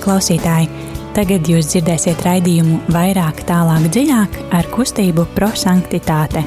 [0.00, 0.68] Klausītāji,
[1.12, 6.40] tagad jūs dzirdēsiet raidījumu vairāk, tālāk, dziļāk ar kustību prosanktitāte.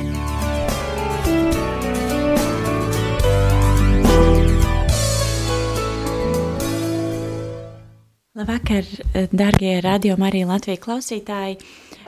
[8.33, 8.89] Labvakar,
[9.29, 11.59] darbie radio Marija Latvijas klausītāji!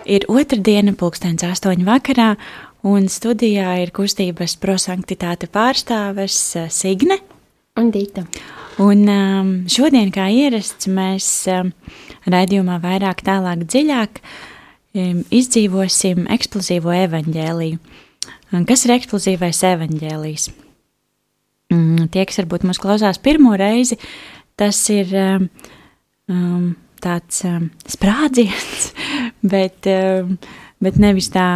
[0.09, 2.33] Ir otrdiena, pulkstenis astoņu vakarā,
[2.85, 6.41] un studijā ir kustības prosanktitāte pārstāves
[6.73, 7.21] Signe
[7.79, 8.25] un Dīta.
[8.83, 11.71] Un um, šodien, kā ierasts, mēs um,
[12.27, 17.79] raidījumā vairāk, tālāk, dziļāk um, izdzīvosim eksplozīvo evaņģēliju.
[18.55, 20.49] Un kas ir eksplozīvais evaņģēlijs?
[21.73, 23.97] Um, tie, kas varbūt mūs klausās pirmo reizi,
[24.59, 25.47] tas ir um,
[26.31, 26.67] um,
[27.03, 28.91] tāds um, sprādziens,
[29.55, 30.35] bet, um,
[30.83, 31.47] bet nevis tā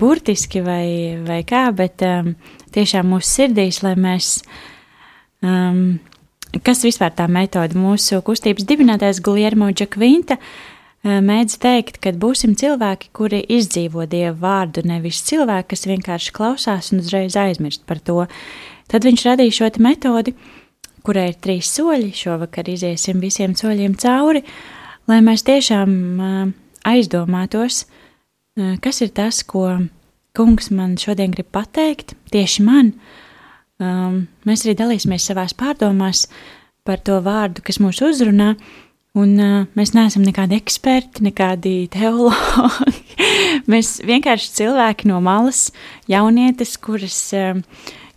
[0.00, 0.86] burtiski vai,
[1.24, 2.34] vai kā, bet um,
[2.74, 4.36] tiešām mūsu sirdīs, lai mēs,
[5.44, 5.98] um,
[6.64, 10.48] kas vispār tā metode, mūsu kustības dibinātais Guliermo Džakvinta uh,
[11.04, 17.02] mēdz teikt, ka būsim cilvēki, kuri izdzīvo Dievu vārdu, nevis cilvēki, kas vienkārši klausās un
[17.04, 18.24] uzreiz aizmirst par to.
[18.88, 20.34] Tad viņš radīja šo metodi,
[21.04, 24.44] kurai ir trīs soļi, šovakar iziesim visiem soļiem cauri,
[25.08, 26.46] lai mēs tiešām uh,
[26.88, 29.84] aizdomātos, uh, kas ir tas, ko
[30.34, 32.94] kungs man šodien grib pateikt, tieši man.
[33.82, 36.28] Um, mēs arī dalīsimies savās pārdomās
[36.86, 38.52] par to vārdu, kas mūs uzrunā,
[39.18, 43.18] un uh, mēs neesam nekādi eksperti, nekādi teologi.
[43.72, 45.68] mēs vienkārši cilvēki no malas,
[46.10, 47.58] jaunietes, kuras uh,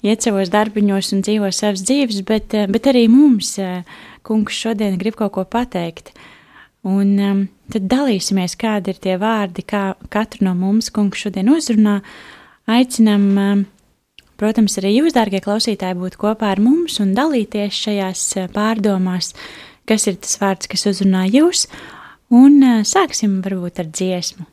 [0.05, 3.81] iet savos darbiņos un dzīvo savas dzīves, bet, uh, bet arī mums uh,
[4.27, 6.13] kungs šodien grib kaut ko pateikt.
[6.87, 7.39] Un um,
[7.73, 11.97] tad dalīsimies, kādi ir tie vārdi, kā katru no mums kungs šodien uzrunā.
[12.69, 13.65] Aicinam, um,
[14.39, 19.33] protams, arī jūs, dārgie klausītāji, būt kopā ar mums un dalīties šajās uh, pārdomās,
[19.89, 21.67] kas ir tas vārds, kas uzrunā jūs,
[22.33, 24.47] un uh, sāksim varbūt ar dziesmu.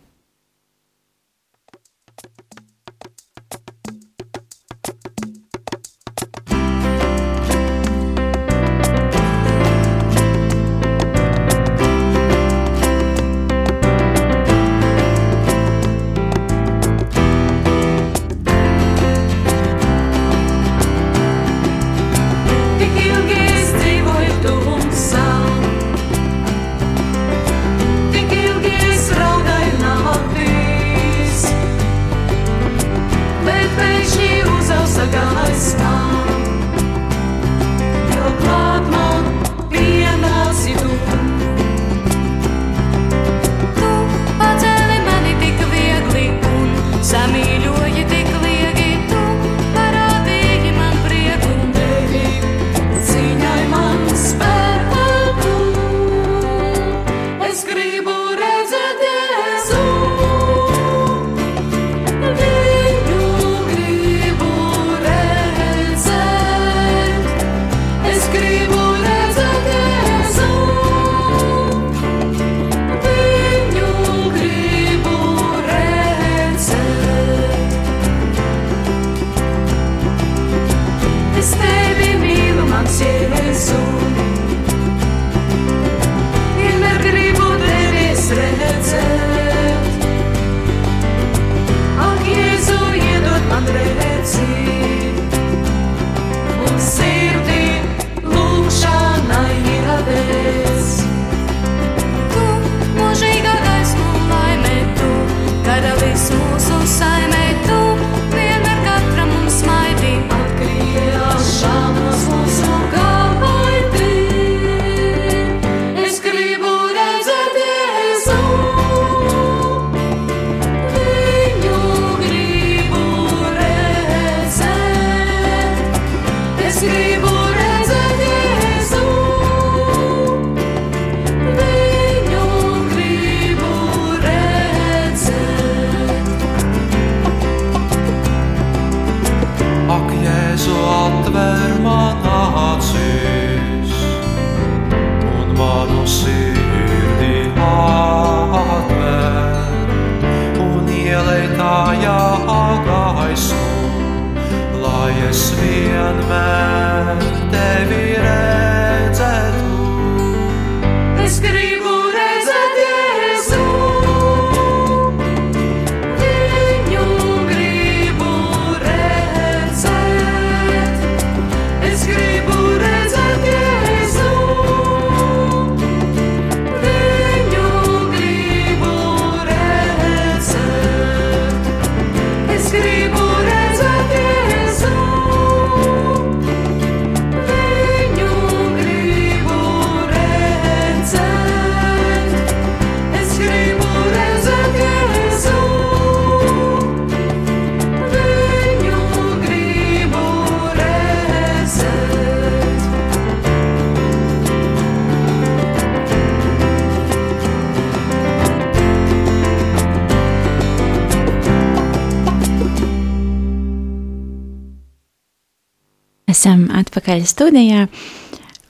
[216.45, 217.87] Esam atpakaļ studijā.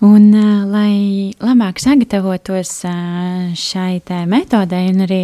[0.04, 0.28] Un,
[0.70, 2.70] lai labāk sagatavotos
[3.58, 3.98] šai
[4.30, 5.22] metodei un arī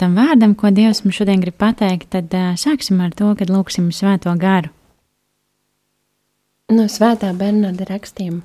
[0.00, 4.32] tam vārdam, ko Dievs mums šodien grib pateikt, tad sāksim ar to, kad lūksim svēto
[4.40, 4.72] garu.
[6.72, 8.40] No svētā Bernarda rakstiem.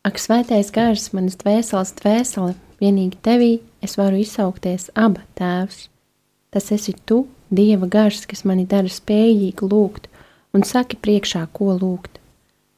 [0.00, 3.52] Ak, svētais gars, manas dvēseles dvēsele, vienīgi tevī
[3.84, 5.90] es varu izsaukties aba tēvs.
[6.50, 10.09] Tas esi tu, Dieva gars, kas mani dara spējīgu lūgt,
[10.54, 12.18] un saki priekšā, ko lūgt.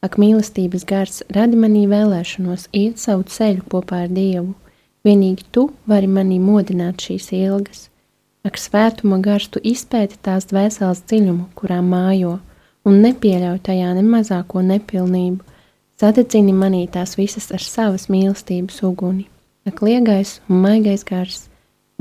[0.02, 4.54] Ak, mīlestības gars, radi manī vēlēšanos iet savu ceļu kopā ar Dievu.
[5.06, 7.86] Vienīgi tu vari manī modināt šīs ilgas.
[8.42, 12.40] Ak, svētuma gars, tu izpēti tās dvēseles dziļumu, kurā mājo,
[12.82, 15.38] un nepieļauj tajā ne mazāko nepilnību.
[16.02, 19.28] Sadedzini manī tās visas ar savas mīlestības uguni.
[19.70, 21.44] Ak, liegais un maigais gars,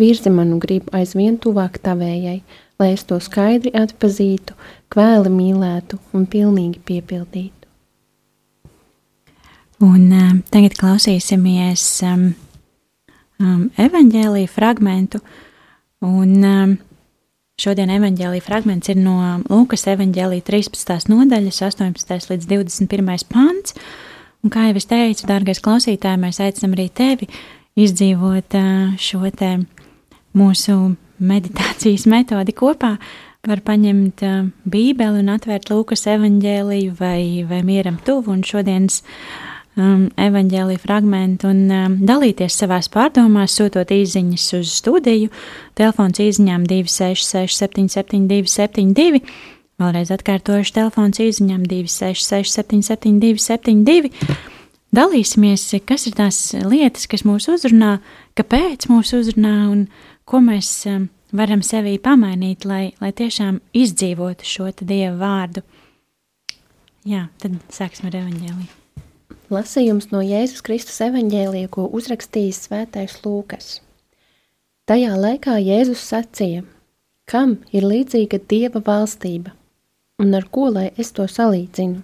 [0.02, 2.40] Virzi manu gribu aizvien tuvāk tavējai,
[2.82, 4.58] lai es to skaidri atpazītu,
[4.92, 7.62] kvēli mīlētu un pilnīgi piepildītu.
[9.82, 12.28] Un uh, tagad klausīsimies um,
[13.42, 15.22] um, evaņģēlīja fragmentu,
[16.06, 16.76] un um,
[17.62, 19.18] šodien evaņģēlīja fragments ir no
[19.50, 21.10] Lūkas evaņģēlīja 13.
[21.10, 22.30] nodaļas 18.
[22.34, 23.26] līdz 21.
[23.32, 23.78] pants,
[24.46, 27.30] un kā jau es teicu, dārgais klausītāji, mēs aicinam arī tevi
[27.82, 29.56] izdzīvot uh, šo te
[30.38, 30.78] mūsu
[31.22, 32.96] meditācijas metodi kopā.
[33.48, 39.00] Var paņemt uh, Bībeli un atvērt Lūkas evanģēliju vai, vai mieram tuvu un šodienas
[39.80, 45.32] um, evanģēliju fragment un um, dalīties savās pārdomās, sūtot īziņas uz studiju.
[45.80, 49.24] Telefons īziņām 266 772 72.
[49.82, 54.38] Vēlreiz atkārtojuši telefons īziņām 266 772 72.
[54.92, 57.96] Dalīsimies, kas ir tās lietas, kas mūs uzrunā,
[58.36, 59.86] kāpēc mūs uzrunā un
[60.26, 65.64] ko mēs um, varam sevī pamainīt, lai, lai tiešām izdzīvotu šo Dieva vārdu.
[67.08, 68.78] Jā, tad sāksim ar evaņģēliju.
[69.52, 73.82] Lasījums no Jēzus Kristus evaņģēlija, ko uzrakstījis Svētais Lūkas.
[74.88, 76.64] Tajā laikā Jēzus sacīja:
[77.28, 79.52] Kam ir līdzīga Dieva valstība,
[80.22, 82.00] un ar ko lai es to salīdzinu?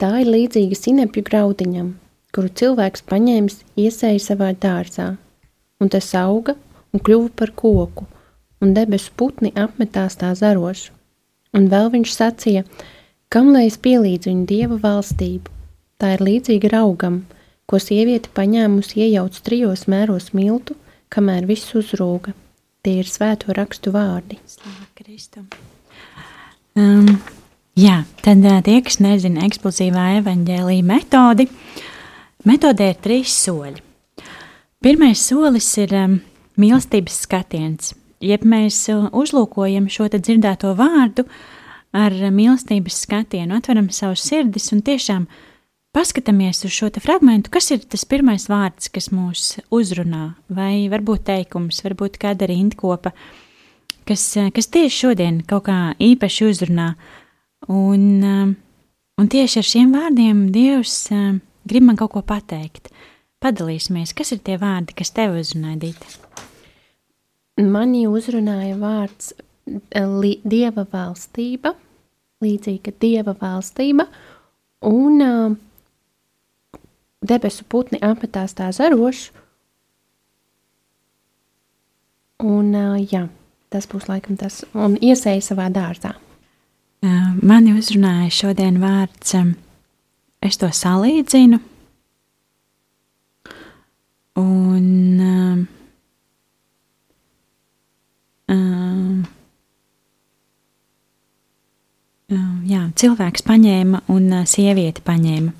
[0.00, 1.92] Tā ir līdzīga sinepju graudiņam,
[2.32, 5.10] kuru cilvēks paņēmis iesēja savā dārzā,
[5.80, 6.56] un tas auga
[6.94, 8.06] un kļuva par koku,
[8.60, 10.92] un debesu putni apmetās tā zarošu.
[11.56, 12.64] Un vēl viņš sacīja,
[13.32, 15.50] kam lai es pielīdzu viņu dieva valstību?
[16.00, 17.24] Tā ir līdzīga raugam,
[17.68, 20.76] ko sieviete paņēmusi iejauc trijos mēros miltu,
[21.10, 22.32] kamēr viss uzrūga.
[22.80, 24.38] Tie ir svēto rakstu vārdi.
[24.48, 25.44] Slavu Kristum.
[26.78, 27.18] Um,
[27.76, 31.48] jā, tad tie, kas nezina eksplozīvā evaņģēlīja metodi,
[32.48, 33.84] metodē ir trīs soļi.
[34.80, 36.20] Pirmais solis ir um,
[36.60, 37.94] mīlestības skatiens.
[38.20, 41.24] Jeb mēs uh, uzlūkojam šo dzirdēto vārdu
[41.96, 45.26] ar mīlestības skatienu, atveram savus sirdis un tiešām
[45.96, 51.80] paskatāmies uz šo fragment, kas ir tas pirmais vārds, kas mūs uzrunā, vai varbūt teikums,
[51.86, 53.14] varbūt kāda rindkopa,
[54.06, 56.92] kas, uh, kas tieši šodien kaut kā īpaši uzrunā.
[57.68, 58.52] Un, uh,
[59.20, 61.08] un tieši ar šiem vārdiem Dievs
[61.68, 62.92] grib man kaut ko pateikt.
[63.40, 66.49] Padalīsimies, kas ir tie vārdi, kas tev uzrunāja, Dīta?
[67.58, 71.74] Mani uzrunāja vārds eh, li, dieva valstība,
[72.44, 74.06] līdzīga dieva valstība,
[74.88, 76.80] un uh,
[77.20, 79.34] debesu putni apmetās tā zarošu.
[82.40, 83.26] Un, uh, jā,
[83.68, 86.14] tas būs laikam tas, un iesēja savā dārzā.
[87.00, 89.32] Mani uzrunāja šodien vārds,
[90.44, 91.56] es to salīdzinu,
[94.40, 95.62] un uh,
[98.50, 99.26] Um,
[102.32, 105.52] um, jā, cilvēks paņēma un uh, sieviete paņēma.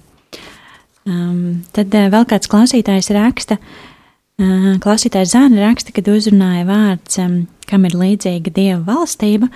[1.07, 7.45] Um, tad uh, vēl kāds klausītājs raksta, uh, klausītājs Zāne raksta, kad uzrunāja vārds, um,
[7.71, 9.51] kam ir līdzīga dieva valstība,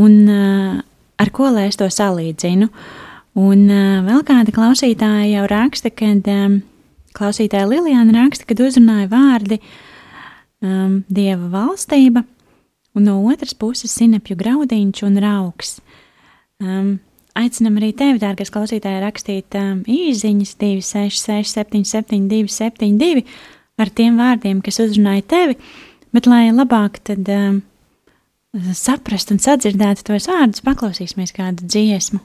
[0.00, 0.80] un uh,
[1.20, 2.70] ar ko lai es to salīdzinu.
[3.40, 6.58] Un uh, vēl kāda klausītāja jau raksta, kad um,
[7.14, 9.60] klausītāja Lilijāna raksta, kad uzrunāja vārdi
[10.64, 12.24] um, dieva valstība
[12.94, 15.78] un no otras puses sinepju graudiņš un rauks.
[16.60, 16.98] Um,
[17.38, 23.24] aicinam arī tevi, dārgais klausītāji, rakstīt um, īsiņas 266, 772, 72
[23.80, 25.56] ar tiem vārdiem, kas uzrunāja tevi,
[26.14, 27.60] bet lai labāk tad um,
[28.76, 32.20] saprast un sadzirdētu tos vārdus, paklausīsimies kādu dziesmu.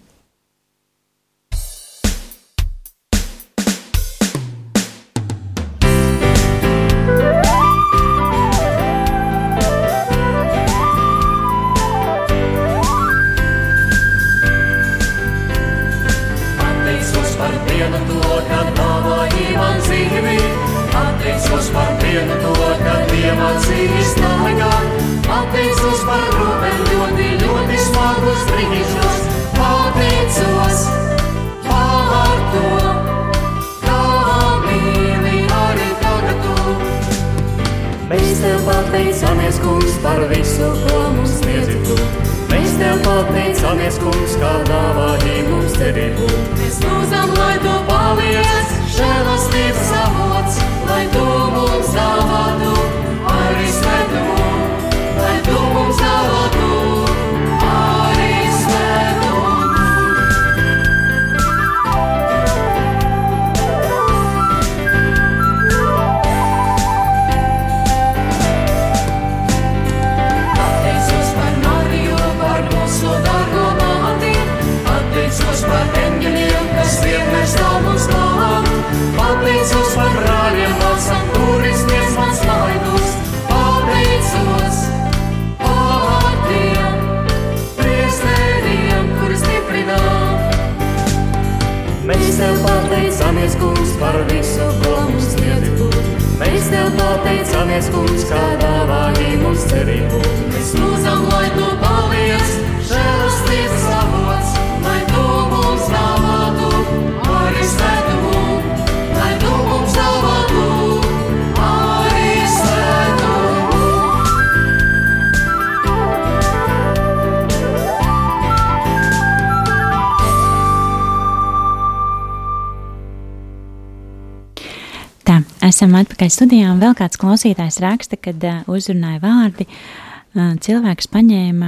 [125.85, 131.67] Esam atpakaļ studijā, un vēl kāds klausītājs raksta, kad uh, uzrunāja vārdi, uh, cilvēks paņēma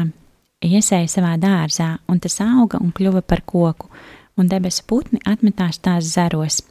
[0.65, 3.91] iesēju savā dārzā, un tas auga un kļuva par koku,
[4.41, 6.63] un debesu putni atmetās tās zaros.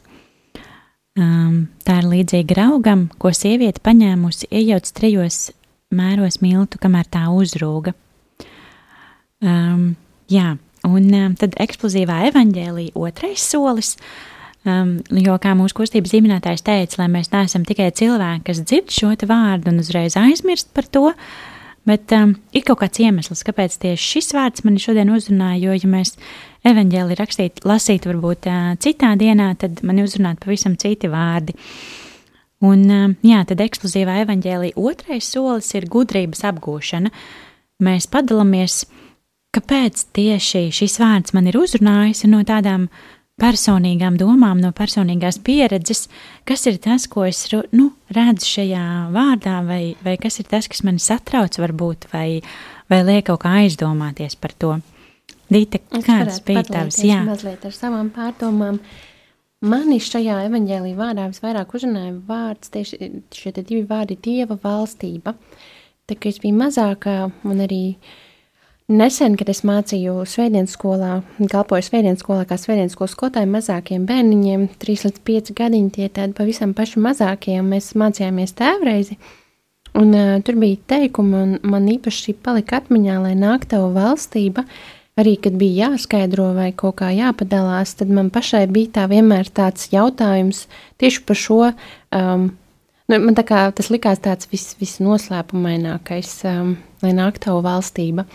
[1.15, 5.53] Um, tā ir līdzīga augam, ko sieviete paņēmusi, iejauc trijos
[5.95, 7.95] mēros miltu, kamēr tā uzrūga.
[9.39, 9.93] Um,
[10.27, 13.95] jā, un um, tad eksplozīvā evaņģēlīja otrais solis,
[14.65, 19.13] um, jo, kā mūsu kustības zīmētājs teica, lai mēs neesam tikai cilvēki, kas dzird šo
[19.29, 21.11] vārdu un uzreiz aizmirst par to,
[21.87, 25.91] bet um, ir kaut kāds iemesls, kāpēc tieši šis vārds mani šodien uzrunāja, jo, ja
[25.91, 26.17] mēs
[26.67, 31.55] evaņģēlī rakstīt, lasīt varbūt uh, citā dienā, tad mani uzrunāt pavisam citi vārdi.
[32.65, 37.11] Un, um, jā, tad eksplozīvā evaņģēlī otrais solis ir gudrības apgūšana.
[37.85, 38.81] Mēs padalāmies,
[39.53, 42.87] kāpēc tieši šis vārds man ir uzrunājis no tādām
[43.41, 46.07] personīgām domām, no personīgās pieredzes,
[46.47, 47.43] kas ir tas, ko es
[47.75, 52.41] nu, redzu šajā vārdā, vai, vai kas ir tas, kas mani satrauc, varbūt, vai,
[52.89, 54.77] vai liek kaut kā aizdomāties par to.
[55.53, 56.97] Dīta, kādas bija tavas?
[57.05, 58.81] Jā, Mazliet ar savām pārdomām.
[59.67, 65.33] Mani šajā evaņģēlī vārdā visvairāk uzrunāja vārds, tieši šie divi vārdi- dieva valstība.
[66.07, 67.97] Tā kā es biju mazākā un arī
[68.87, 74.67] nesen, kad es mācīju svētdienas skolā, kalpoju svētdienas skolā kā svētdienas skolas skolotāja mazākiem bērniņiem,
[74.79, 79.17] 3 līdz 5 gadiņi, tie tādi pavisam paši mazākie, un mēs mācījāmies tēvreizi.
[79.97, 84.63] Un uh, tur bija teikumi, un man īpaši palika atmiņā, lai nāk tava valstība,
[85.17, 89.89] arī kad bija jāskaidro vai kaut kā jāpadalās, tad man pašai bija tā vienmēr tāds
[89.91, 90.67] jautājums
[91.01, 91.59] tieši par šo.
[92.13, 92.51] Um,
[93.09, 98.27] nu, man kā tas likās tāds vis, visnoslēpumainākais, um, lai nāk tava valstība.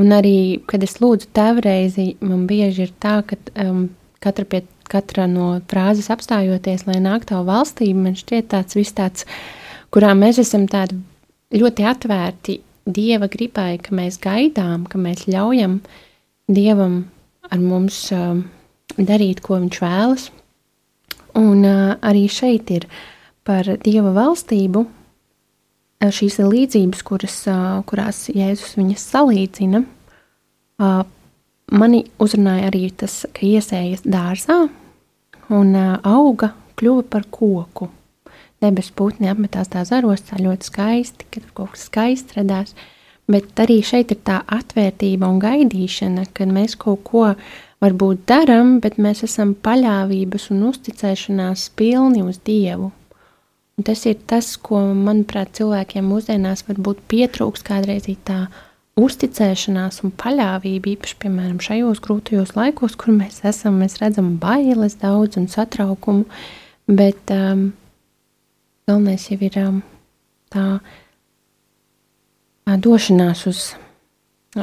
[0.00, 3.88] Un arī, kad es lūdzu tēvreizi, man bieži ir tā, ka um,
[4.22, 9.26] katra, pie, katra no frāzes apstājoties, lai nāk tava valstība, man šķiet tāds viss tāds,
[9.92, 11.00] kurā mēs esam tādi
[11.56, 15.80] ļoti atvērti Dieva gribai, ka mēs gaidām, ka mēs ļaujam
[16.50, 17.02] Dievam
[17.52, 18.46] ar mums um,
[18.96, 20.24] darīt, ko Viņš vēlas.
[21.38, 22.88] Un uh, arī šeit ir
[23.46, 24.86] par Dieva valstību
[26.00, 29.82] šīs ir līdzības, kuras, uh, kurās Jēzus viņas salīdzina.
[30.80, 31.02] Uh,
[31.70, 34.62] mani uzrunāja arī tas, ka iesējas dārzā
[35.50, 37.90] un auga kļuva par koku.
[38.60, 42.74] Debesu putni apmetās tā zaros, tā ļoti skaisti, kad kaut kas skaists radās.
[43.30, 47.26] Bet arī šeit ir tā atvērtība un gaidīšana, kad mēs kaut ko
[47.80, 52.90] varbūt darām, bet mēs esam paļāvības un uzticēšanās pilni uz Dievu.
[53.80, 58.42] Un tas ir tas, ko, manuprāt, cilvēkiem mūsdienās varbūt pietrūks kādreiz tā
[59.00, 65.38] uzticēšanās un paļāvība, īpaši, piemēram, šajos grūtajos laikos, kur mēs esam, mēs redzam bailes daudz
[65.40, 66.26] un satraukumu,
[66.92, 67.70] bet um,
[68.84, 69.78] galvenais jau ir um,
[70.52, 70.66] tā,
[72.68, 73.62] tā došanās uz,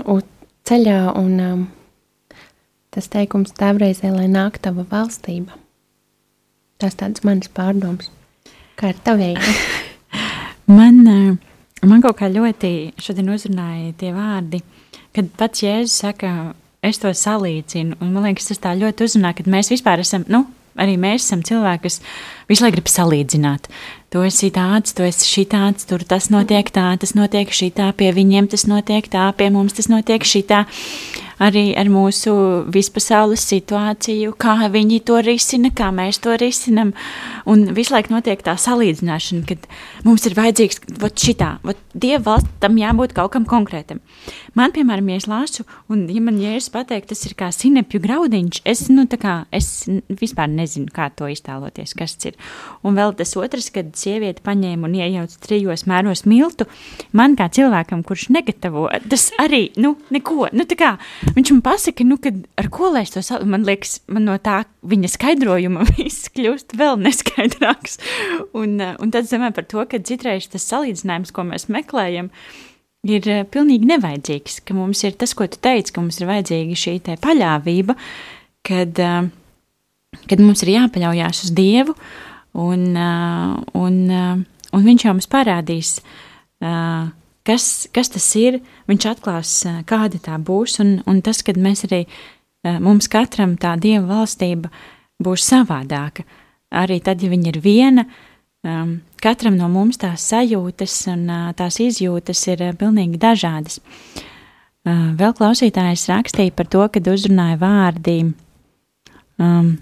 [0.03, 0.27] uz
[0.69, 1.65] ceļā un um,
[2.93, 5.57] tas teikums tēvreizē, lai nāk tava valstība.
[6.77, 8.13] Tas tāds manas pārdoms.
[8.77, 9.41] Kā ir tavējā?
[10.77, 12.69] Man, eh, man kaut kā ļoti
[12.99, 14.59] šodien uzrunāja tie vārdi,
[15.15, 16.31] kad pats Jēzus saka,
[16.83, 17.95] es to salīdzinu.
[18.03, 20.43] Un man liekas, tas tā ļoti uzrunā, ka mēs vispār esam, nu,
[20.75, 22.01] arī mēs esam cilvēki, kas
[22.51, 23.69] visu laiku grib salīdzināt.
[24.13, 28.51] Tu esi tāds, tu esi šitāds, tur tas notiek tā, tas notiek šitā, pie viņiem
[28.51, 30.65] tas notiek tā, pie mums tas notiek šitā.
[31.37, 32.33] Arī ar mūsu
[32.73, 36.95] vispasaules situāciju, kā viņi to risina, kā mēs to risinam.
[37.45, 39.67] Un visu laiku notiek tā salīdzināšana, kad
[40.07, 44.01] mums ir vajadzīgs vat šitā, vat Dieva valsts tam jābūt kaut kam konkrētam.
[44.57, 48.61] Man, piemēram, ja es lasu, un ja man jēzus pateikt, tas ir kā sinepju graudiņš,
[48.65, 52.39] es, nu, tā kā, es vispār nezinu, kā to iztēloties, kas tas ir.
[52.81, 56.65] Un vēl tas otrs, kad sieviete paņēma un iejauc trijos mēros miltu,
[57.13, 60.93] man kā cilvēkam, kurš negatavo, tas arī, nu, neko, nu, tā kā,
[61.35, 64.39] viņš man pasaka, nu, kad ar ko lai es to savu, man liekas, man no
[64.41, 68.01] tā viņa skaidrojuma viss kļūst vēl neskaidrāks.
[68.57, 72.66] Un, un tad domāju par to, ka citreiz tas salīdzinājums, ko mēs meklējam, ir
[73.29, 76.95] uh, pilnīgi nevajadzīgs, ka mums ir tas, ko tu teici, ka mums ir vajadzīga šī
[77.23, 77.95] paļāvība,
[78.67, 79.27] kad, uh,
[80.29, 81.97] kad mums ir jāpaļaujas uz Dievu,
[82.57, 84.01] un, uh, un,
[84.73, 85.91] un Viņš jau mums parādīs,
[86.59, 89.53] kas, kas tas ir, Viņš atklās,
[89.89, 92.03] kāda tā būs, un, un tas, kad mēs arī,
[92.83, 94.69] mums katram tā Dieva valstība
[95.23, 96.27] būs savādāka,
[96.75, 101.49] arī tad, ja viņa ir viena, uh, um, katram no mums tās sajūtas un uh,
[101.57, 103.81] tās izjūtas ir uh, pilnīgi dažādas.
[104.87, 108.17] Uh, vēl klausītājs rakstīja par to, kad uzrunāja vārdi,
[109.41, 109.73] um,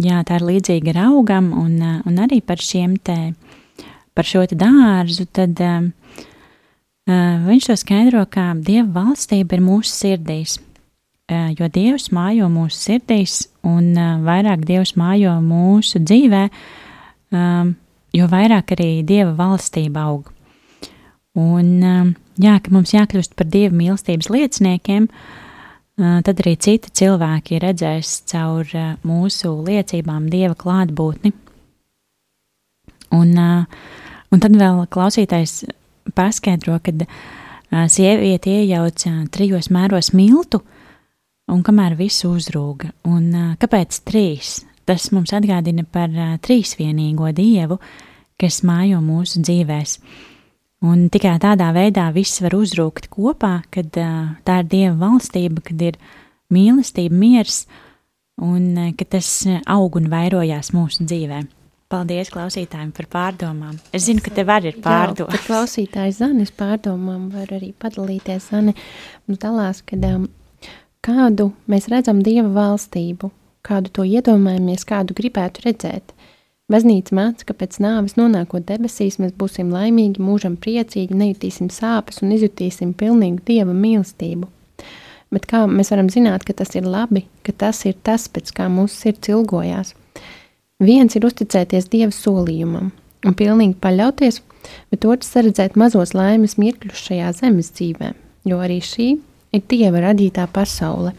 [0.00, 3.34] jā, tā ir līdzīga raugam, un, uh, un arī par šiem te,
[4.14, 5.88] par šo te dārzu, tad uh,
[7.10, 10.60] uh, viņš to skaidro, kā Dieva valstība ir mūsu sirdīs.
[11.24, 16.42] Uh, jo Dievs mājo mūsu sirdīs, un uh, vairāk Dievs mājo mūsu dzīvē,
[17.32, 17.72] um,
[18.14, 20.30] jo vairāk arī dieva valstība aug.
[21.34, 27.58] Un, um, jā, ka mums jākļūst par dieva mīlestības lieciniekiem, uh, tad arī citi cilvēki
[27.62, 31.34] redzēs caur uh, mūsu liecībām dieva klātbūtni.
[33.14, 33.88] Un, uh,
[34.30, 35.64] un tad vēl klausītājs
[36.14, 36.92] paskaidro, ka
[37.90, 40.60] sieviete iejauca trijos mēros miltu,
[41.50, 42.92] un kamēr visu uzrūga.
[43.10, 44.60] Un kāpēc trīs?
[44.84, 46.12] Tas mums atgādina par
[46.44, 47.78] trīsvienīgo dievu,
[48.40, 49.98] kas mājo mūsu dzīvēs.
[50.84, 55.96] Un tikai tādā veidā viss var uzrūkt kopā, kad tā ir dieva valstība, kad ir
[56.52, 57.64] mīlestība, miers
[58.42, 59.30] un ka tas
[59.70, 61.44] aug un vairojās mūsu dzīvē.
[61.92, 63.76] Paldies klausītājiem par pārdomām.
[63.94, 65.36] Es zinu, ka tev arī ir pārdomas.
[65.36, 68.48] Jā, klausītājs Zanes pārdomām var arī padalīties.
[68.50, 68.72] Zane
[69.28, 70.24] mums dalās, kad um,
[71.04, 73.30] kādu mēs redzam dieva valstību,
[73.64, 76.14] kādu to iedomājamies, kādu gribētu redzēt.
[76.72, 82.32] Baznīca māca, ka pēc nāves nonākot debesīs, mēs būsim laimīgi, mūžam priecīgi, nejutīsim sāpes un
[82.36, 84.48] izjutīsim pilnīgu dieva mīlestību.
[85.34, 88.70] Bet kā mēs varam zināt, ka tas ir labi, ka tas ir tas, pēc kā
[88.72, 89.92] mūsu sirds ilgojās?
[90.80, 92.92] Viens ir uzticēties dieva solījumam
[93.24, 94.40] un pilnīgi paļauties,
[94.92, 98.12] bet otrs saredzēt mazos laimes mirkļus šajā zemes dzīvē,
[98.48, 99.10] jo arī šī
[99.54, 101.14] ir dieva radītā pasaule.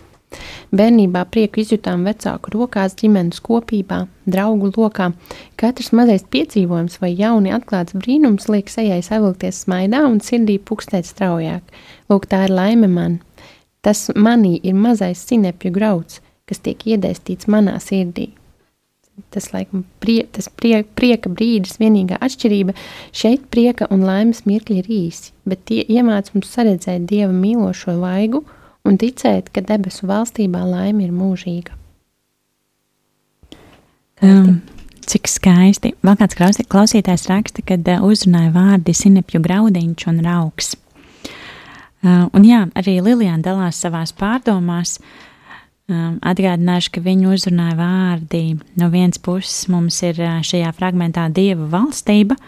[0.76, 5.12] Bērnībā prieku izjutām vecāku rokās, ģimenes kopībā, draugu lokā.
[5.60, 11.76] Katrs mazais piedzīvojums vai jauni atklāts brīnums liek sejai savilkties smaidā un sirdī pukstēt straujāk.
[12.10, 13.20] Lūk, tā ir laime man.
[13.86, 18.32] Tas manī ir mazais sinepju grauds, kas tiek iedēstīts manā sirdī.
[19.32, 22.74] Tas, laikam, prie, tas prie, prieka brīdis, vienīgā atšķirība
[23.16, 28.44] šeit prieka un laimes mirkļi ir īsi, bet tie iemāc mums saredzēt Dieva mīlošo vaigu
[28.86, 31.76] un ticēt, ka debesu valstībā laime ir mūžīga.
[34.24, 34.62] Um,
[35.06, 35.94] cik skaisti.
[36.06, 36.38] Vēl kāds
[36.72, 40.76] klausītājs raksta, kad uh, uzrunāja vārdi sinepju graudiņš un rauks.
[42.06, 45.00] Uh, un jā, arī Lilijāna dalās savās pārdomās.
[45.86, 48.44] Um, atgādināšu, ka viņa uzrunāja vārdi
[48.80, 52.40] no vienas puses mums ir uh, šajā fragmentā dieva valstība,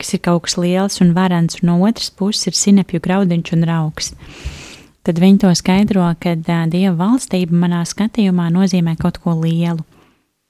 [0.00, 3.68] kas ir kaut kas liels un varants, un no otras puses ir sinepju graudiņš un
[3.68, 4.14] rauks.
[4.14, 4.57] Uh,
[5.08, 9.80] tad viņi to skaidro, ka Dieva valstība manā skatījumā nozīmē kaut ko lielu.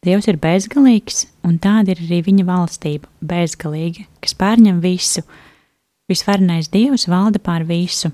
[0.03, 5.23] Dievs ir bezgalīgs, un tāda ir arī viņa valstība- bezgalīga, kas pārņem visu.
[6.11, 8.11] Visvarenais Dievs valda pār visu.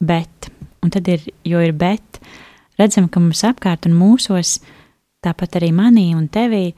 [0.00, 0.50] Bet,
[0.82, 2.20] un tad ir, jo ir bet,
[2.78, 4.60] redzam, ka mums apkārt un mūsos,
[5.24, 6.74] tāpat arī manī un tevī,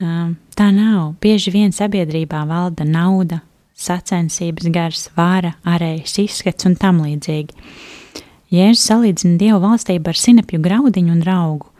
[0.00, 1.14] tā nav.
[1.20, 3.42] Bieži vien sabiedrībā valda nauda,
[3.88, 7.56] sacensības gars, vāra, ārējais izskats un tam līdzīgi.
[8.52, 11.70] Jēzus salīdzina Dievu valstību ar sinepju graudiņu un raugu.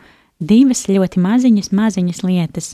[0.43, 2.71] Divas ļoti maziņas, maziņas lietas.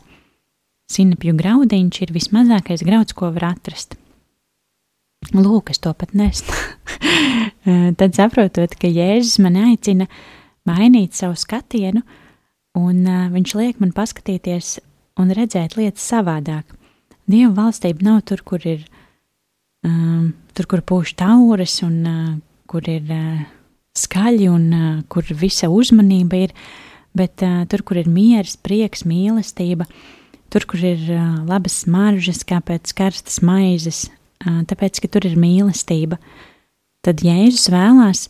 [0.90, 3.98] Sinepju graudiņš ir vismazākais grauds, ko var atrast.
[5.36, 6.56] Lūk, es to pat nestu.
[8.00, 10.08] Tad saprotot, ka Jēzus man aicina
[10.68, 12.02] mainīt savu skatienu,
[12.80, 14.78] un uh, viņš liek man paskatīties
[15.20, 16.64] un redzēt lietas savādāk.
[17.30, 18.86] Dieva valstība nav tur, kur ir,
[19.88, 22.36] um, tur, kur pūš tauras un uh,
[22.70, 23.42] kur ir uh,
[23.98, 26.56] skaļi un uh, kur visa uzmanība ir,
[27.18, 29.88] bet uh, tur, kur ir mieres, prieks, mīlestība,
[30.54, 34.08] tur, kur ir uh, labas smaržas, kā pēc karstas maizes,
[34.46, 36.20] uh, tāpēc, ka tur ir mīlestība,
[37.06, 38.28] tad Jēzus vēlās,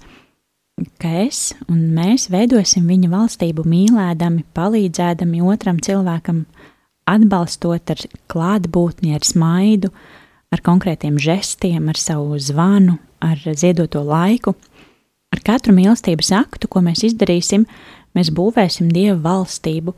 [1.02, 6.46] ka es un mēs veidosim viņa valstību mīlēdami, palīdzēdami otram cilvēkam,
[7.10, 9.92] atbalstot ar klātbūtni, ar smaidu,
[10.54, 14.56] ar konkrētiem žestiem, ar savu zvanu, ar ziedoto laiku.
[15.30, 17.68] Ar katru mīlestības aktu, ko mēs izdarīsim,
[18.18, 19.94] mēs būvēsim Dieva valstību,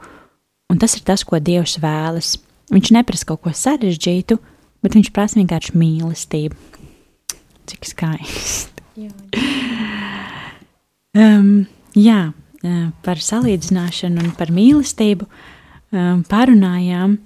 [0.71, 2.35] un tas ir tas, ko Dievs vēlas.
[2.71, 4.37] Viņš neprasa kaut ko sarežģītu,
[4.83, 6.59] bet viņš prasa vienkārši mīlestību.
[7.71, 8.83] Cik skaisti.
[8.99, 9.11] Jā.
[11.15, 12.31] Um, jā,
[13.03, 17.17] par salīdzināšanu un par mīlestību um, parunājām,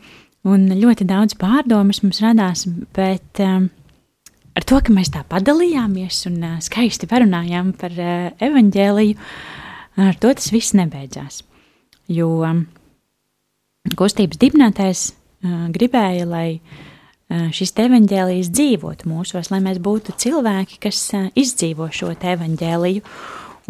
[0.45, 3.67] un ļoti daudz pārdomas mums radās, bet um,
[4.55, 9.19] ar to, ka mēs tā padalījāmies un uh, skaisti parunājām par uh, evaņģēliju,
[10.05, 11.41] ar to tas viss nebeidzās.
[12.12, 12.65] Jo um,
[13.97, 21.01] kustības dibinātājs uh, gribēja, lai uh, šis evaņģēlijs dzīvotu mūsos, lai mēs būtu cilvēki, kas
[21.17, 23.05] uh, izdzīvo šo evaņģēliju.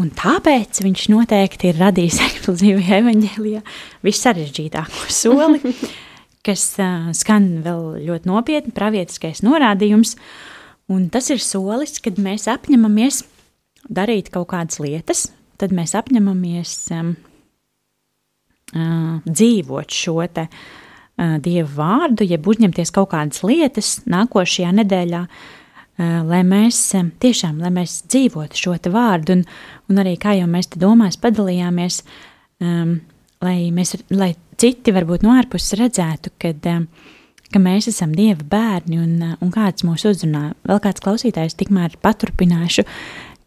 [0.03, 3.61] Un tāpēc viņš noteikti ir radījis eksplozīvajā evanģēlijā
[4.03, 5.61] vissarežģītāko soli,
[6.45, 10.15] kas uh, skan vēl ļoti nopietni, pravietiskais norādījums.
[10.91, 13.23] Un tas ir solis, kad mēs apņemamies
[13.89, 15.27] darīt kaut kādas lietas,
[15.61, 17.13] tad mēs apņemamies um,
[18.75, 25.61] uh, dzīvot šo te uh, dievu vārdu, jeb uzņemties kaut kādas lietas nākošajā nedēļā, uh,
[25.97, 29.43] lai mēs eh, tiešām, lai mēs dzīvotu šo te vārdu, un,
[29.89, 32.01] un arī kā jau mēs te domās padalījāmies,
[32.63, 32.97] um,
[33.43, 36.87] lai, mēs, lai citi varbūt no ārpuses redzētu, kad, um,
[37.51, 40.49] ka mēs esam Dieva bērni un, un kāds mūs uzrunā.
[40.67, 42.85] Vēl kāds klausītājs tikmēr paturpināšu,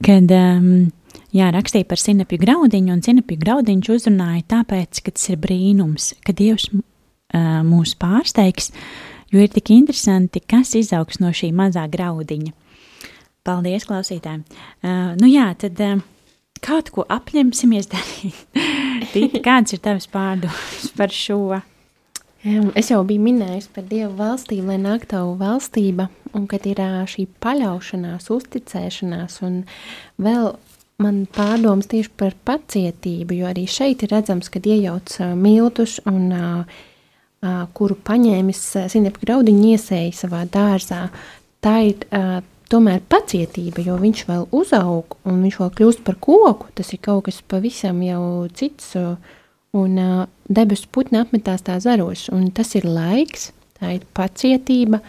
[0.04, 0.88] kad, um,
[1.34, 6.34] jā, rakstīja par sinepju graudiņu, un sinepju graudiņš uzrunāja tāpēc, ka tas ir brīnums, ka
[6.36, 8.72] Dievs uh, mūs pārsteigs,
[9.32, 12.54] jo ir tik interesanti, kas izaugs no šī mazā graudiņa.
[13.48, 14.44] Paldies, klausītājiem!
[14.82, 16.00] Uh, nu jā, tad uh,
[16.64, 18.42] kaut ko apņemsimies darīt.
[19.12, 21.60] Tīti, kāds ir tavs pārdoms par šo?
[22.78, 26.06] Es jau biju minējis par Dievu valstību, lai nāk tavu valstība,
[26.38, 26.78] un kad ir
[27.10, 29.62] šī paļaušanās, uzticēšanās, un
[30.22, 30.52] vēl
[31.02, 36.30] man pārdoms tieši par pacietību, jo arī šeit ir redzams, kad iejauc miltus un
[37.74, 38.62] kuru paņēmis
[38.94, 41.08] Sinepka graudiņu iesēja savā dārzā,
[41.62, 42.06] tā ir
[42.72, 46.70] tomēr pacietība, jo viņš vēl uzaug un viņš vēl kļūst par koku.
[46.76, 48.22] Tas ir kaut kas pavisam jau
[48.54, 48.94] cits,
[49.78, 53.50] un uh, debesu putni apmetās tā zaros, un tas ir laiks,
[53.80, 55.02] tā ir pacietība.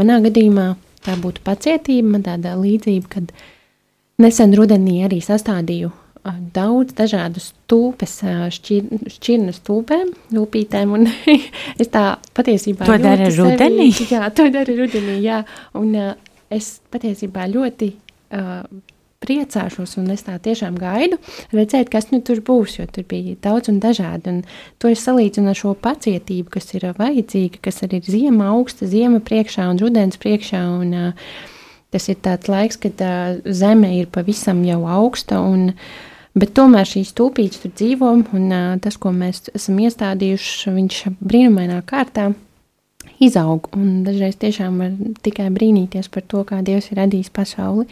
[0.00, 0.72] Manā gadījumā
[1.04, 3.34] tā būtu pacietība, man tāda līdzība, kad
[4.22, 5.92] nesen rudenī arī sastādīju
[6.54, 8.12] daudz dažādu stūpes,
[8.54, 11.08] šķir, šķirnes stūpēm, lūpītēm, un
[11.82, 12.04] es tā
[12.36, 13.88] patiesībā to daru rudenī.
[13.90, 15.40] Sevi, jā, to daru rudenī, jā,
[15.78, 16.12] un uh,
[16.54, 18.64] es patiesībā ļoti uh,
[19.22, 21.18] priecāšos, un es tā tiešām gaidu
[21.54, 24.40] redzēt, kas nu tur būs, jo tur bija daudz un dažādi, un
[24.82, 29.22] to es salīdzinu ar šo pacietību, kas ir vajadzīga, kas arī ir ziema augsta, ziema
[29.22, 31.34] priekšā un rudens priekšā, un uh,
[31.94, 35.92] tas ir tāds laiks, kad uh, zeme ir pavisam jau augsta, un uh,
[36.32, 41.82] Bet tomēr šīs stūpītes tur dzīvo, un uh, tas, ko mēs esam iestādījuši, viņš brīnumainā
[41.84, 42.30] kārtā
[43.22, 43.68] izaug.
[43.78, 44.92] Un dažreiz tiešām var
[45.24, 47.88] tikai brīnīties par to, kā Dievs ir radījis pasauli.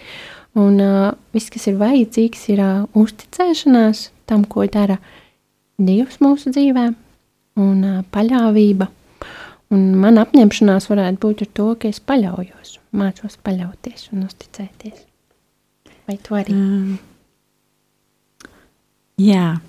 [0.58, 4.98] Un uh, viss, kas ir vajadzīgs, ir uh, uzticēšanās tam, ko dara
[5.80, 6.88] Dievs mūsu dzīvē,
[7.62, 8.90] un uh, paļāvība.
[9.70, 15.06] Un man apņemšanās varētu būt ar to, ka es paļaujos, mācos paļauties un uzticēties.
[16.10, 16.56] Vai to arī?
[16.56, 16.98] Mm.
[19.20, 19.60] Jā,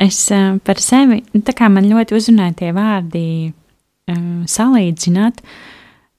[0.00, 3.26] es uh, par sevi, tā kā man ļoti uzrunāja tie vārdi
[4.10, 5.42] uh, salīdzināt,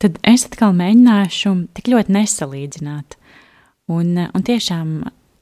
[0.03, 3.17] tad es atkal mēģināšu tik ļoti nesalīdzināt.
[3.91, 4.91] Un, un tiešām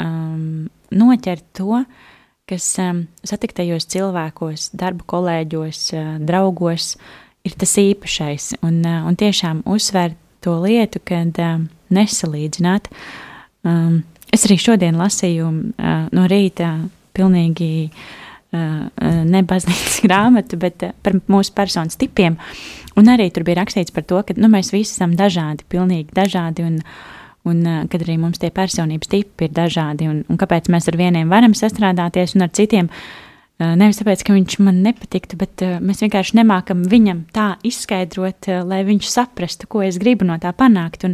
[0.01, 1.83] um, noķert to,
[2.49, 6.95] kas um, satiktajos cilvēkos, darba kolēģos, uh, draugos,
[7.47, 8.55] ir tas īpašais.
[8.65, 11.61] Un, uh, un tiešām uzsvērt to lietu, kad uh,
[11.93, 12.89] nesalīdzināt.
[13.67, 14.01] Um,
[14.33, 16.73] es arī šodien lasīju uh, no rīta
[17.13, 18.03] pilnīgi uh,
[18.51, 22.35] ne baznīcas grāmatu, bet uh, par mūsu personas tipiem.
[22.99, 26.67] Un arī tur bija rakstīts par to, ka nu, mēs visi esam dažādi, pilnīgi dažādi.
[26.67, 26.79] Un,
[27.47, 30.99] un uh, kad arī mums tie personības tipi ir dažādi, un, un kāpēc mēs ar
[30.99, 32.91] vieniem varam sastrādāties, un ar citiem
[33.61, 38.47] Uh, nevis tāpēc, ka viņš man nepatiktu, bet uh, mēs vienkārši nemākam viņam tā izskaidrot,
[38.49, 41.05] uh, lai viņš saprastu, ko es gribu no tā panākt.
[41.05, 41.13] Un,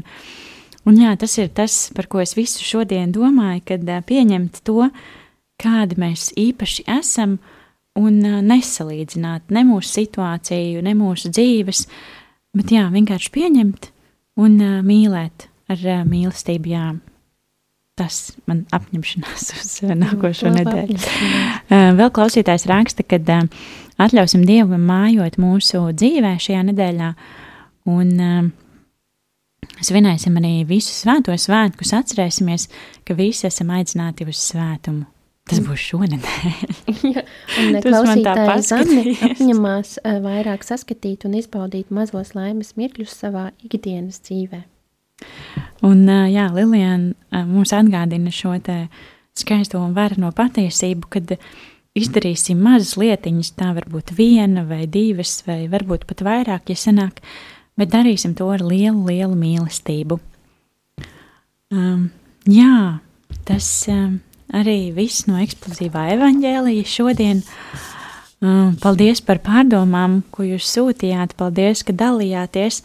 [0.88, 4.86] un jā, tas ir tas, par ko es visu šodien domāju, kad uh, pieņemt to,
[5.62, 7.38] kādi mēs īpaši esam,
[7.98, 11.86] un nesalīdzināt ne mūsu situāciju, ne mūsu dzīves,
[12.58, 13.90] bet jā, vienkārši pieņemt
[14.44, 16.74] un mīlēt ar mīlestību.
[16.74, 16.92] Jā.
[17.98, 21.00] Tas man apņemšanās uz nākošo nedēļu.
[21.98, 23.18] Vēl klausītājs raksta, ka
[23.98, 27.12] atļausim Dievam mājot mūsu dzīvē šajā nedēļā,
[27.90, 28.14] un
[29.82, 32.70] svinēsim arī visus svētos svētkus, atcerēsimies,
[33.08, 35.08] ka visi esam aicināti uz svētumu.
[35.48, 36.48] Tas būs šonadēļ.
[37.14, 37.24] ja,
[37.62, 44.66] un klausītāji Zanni apņemās uh, vairāk saskatīt un izbaudīt mazos laimes mirkļus savā ikdienas dzīvē.
[45.88, 48.86] Un uh, jā, Lilijana uh, mums atgādina šo te
[49.38, 51.36] skaisto un vareno patiesību, kad
[51.98, 57.22] izdarīsim mazas lietiņas, tā varbūt viena vai divas, vai varbūt pat vairāk, ja sanāk,
[57.78, 60.20] bet darīsim to ar lielu, lielu mīlestību.
[61.74, 62.10] Um,
[62.48, 63.00] jā,
[63.48, 64.20] tas um,
[64.56, 67.42] arī viss no eksplozīvā evaņģēlīja šodien.
[68.38, 71.34] Um, paldies par pārdomām, ko jūs sūtījāt.
[71.40, 72.76] Paldies, ka dalījāties.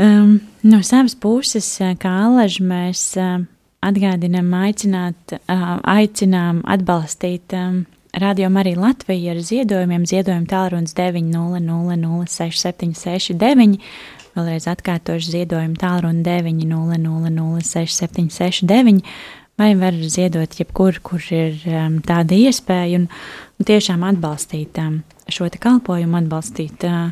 [0.00, 3.40] Um, no savas puses, kā alaži, mēs uh,
[3.86, 7.86] atgādinām, aicināt, uh, aicinām atbalstīt um,
[8.18, 10.02] Radio Mariju Latviju ar ziedojumiem.
[10.10, 13.78] Ziedojuma tālrunis 900-6769.
[14.34, 19.02] Vēlreiz atkārtošu ziedojumu tālruni 900-6769
[19.60, 23.06] vai var ziedot jebkur, kur ir um, tāda iespēja, un,
[23.60, 27.10] un tiešām atbalstīt um, šo kalpošanu, atbalstīt uh,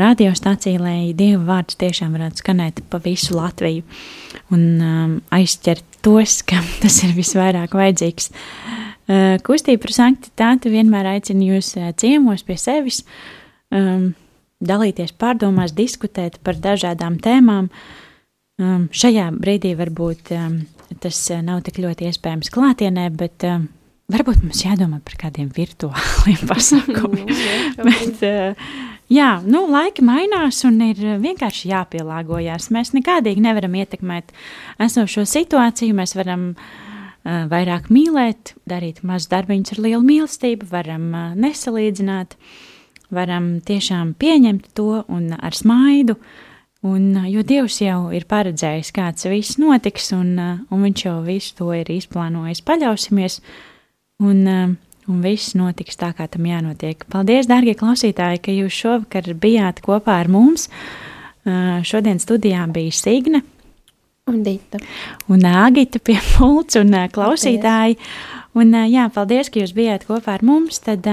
[0.00, 3.84] radiostaciju, lai Dieva vārds tiešām varētu skanēt pa visu Latviju
[4.54, 8.32] un um, aizķert tos, kam tas ir visvairāk vajadzīgs.
[9.06, 13.04] Uh, kustība par sanktitāti vienmēr aicina jūs uh, ciemos pie sevis,
[13.70, 14.10] um,
[14.58, 17.70] dalīties pārdomās, diskutēt par dažādām tēmām.
[18.56, 20.64] Um, šajā brīdī varbūt um,
[21.02, 23.64] tas eh, nav tik ļoti iespējams klātienē, bet uh,
[24.12, 27.30] varbūt mums jādomā par kādiem virtuāliem pasākumiem.
[27.80, 28.68] bet, uh,
[29.12, 32.70] jā, nu, laiki mainās un ir vienkārši jāpielāgojas.
[32.74, 34.34] Mēs nekādīgi nevaram ietekmēt
[34.86, 35.98] esošo situāciju.
[35.98, 42.38] Mēs varam uh, vairāk mīlēt, darīt mazus darbiņus ar lielu mīlestību, varam uh, nesalīdzināt,
[43.14, 46.18] varam tiešām pieņemt to un ar smaidu.
[46.18, 46.42] Uh,
[46.86, 50.36] Un, jo Dievs jau ir paredzējis, kāds viss notiks, un,
[50.70, 52.62] un Viņš jau visu to ir izplānojis.
[52.66, 53.40] Paļausimies,
[54.22, 57.02] un, un viss notiks tā, kā tam jānotiek.
[57.10, 60.68] Paldies, dārgie klausītāji, ka jūs šovakar bijāt kopā ar mums.
[61.86, 63.42] Šodien studijā bija Signe.
[64.26, 64.78] Un Dita.
[65.30, 67.98] Un Agita pie pults un klausītāji.
[68.58, 70.80] Un jā, paldies, ka jūs bijāt kopā ar mums.
[70.82, 71.06] Tad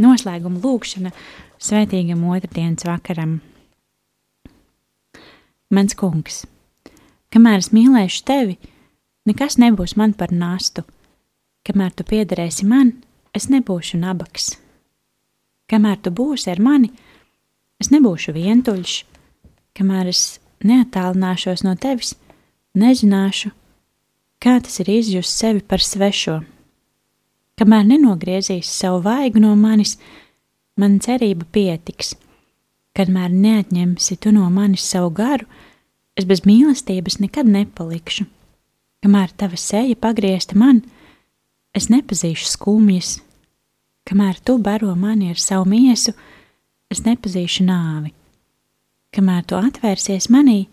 [0.00, 1.10] noslēguma lūkšana
[1.62, 3.40] svētīgam otrdienas vakaram.
[5.74, 6.44] Mans kungs,
[7.34, 8.58] kamēr es mīlēšu tevi,
[9.26, 10.84] nekas nebūs man par nastu.
[11.66, 12.92] Kamēr tu piederēsi man,
[13.34, 14.52] es nebūšu nabaks.
[15.66, 16.92] Kamēr tu būsi ar mani,
[17.82, 18.94] es nebūšu vientuļš.
[19.74, 20.22] Kamēr es
[20.62, 22.14] neatālināšos no tevis,
[22.78, 23.50] nezināšu,
[24.38, 26.42] kā tas ir izjust sevi par svešo.
[27.58, 29.96] Kamēr nenogriezīs savu vaigu no manis,
[30.78, 32.14] man cerība pietiks.
[32.94, 35.48] Kamēr neatņemsi tu no manis savu garu,
[36.18, 38.26] es bez mīlestības nekad nepalikšu.
[39.04, 40.82] Kamēr tava seja pagriezta man,
[41.76, 43.18] es nepazīšu skumjas.
[44.08, 46.14] Kamēr tu baro mani ar savu miesu,
[46.92, 48.14] es nepazīšu nāvi.
[49.14, 50.64] Kamēr tu atvērsies manī,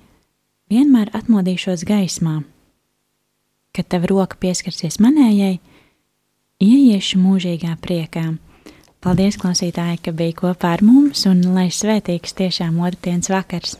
[0.72, 2.42] vienmēr atmodīšos gaismā.
[3.72, 5.60] Kad tava roka pieskarsies manējai,
[6.62, 8.32] ieiešu mūžīgā priekā
[9.02, 13.80] Paldies, klausītāji, ka bija kopā ar mums, un lai svētīgs tiešām otrdienas vakars!